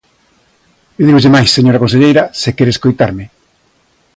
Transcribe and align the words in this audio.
E 0.99 1.01
dígolle 1.07 1.33
máis, 1.35 1.49
señora 1.57 1.81
conselleira, 1.83 2.23
se 2.41 2.49
quere 2.57 2.71
escoitarme. 2.73 3.25